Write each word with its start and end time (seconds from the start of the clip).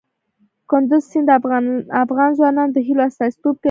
کندز 0.69 1.03
سیند 1.11 1.29
د 1.29 1.31
افغان 2.05 2.29
ځوانانو 2.37 2.73
د 2.75 2.77
هیلو 2.87 3.01
استازیتوب 3.09 3.55
کوي. 3.55 3.59